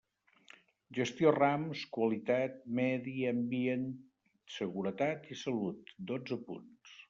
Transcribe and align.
Gestió 0.99 1.33
Rams, 1.35 1.83
qualitat, 1.97 2.57
medi 2.81 3.15
ambiente, 3.33 4.09
seguretat 4.57 5.33
i 5.37 5.41
salut: 5.47 5.97
dotze 6.15 6.45
punts. 6.51 6.99